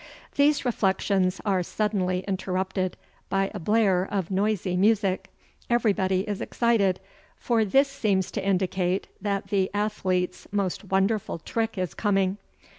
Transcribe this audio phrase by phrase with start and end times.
[0.33, 2.97] These reflections are suddenly interrupted
[3.29, 5.29] by a blare of noisy music.
[5.69, 6.99] Everybody is excited,
[7.37, 12.39] for this seems to indicate that the athlete's most wonderful trick is coming.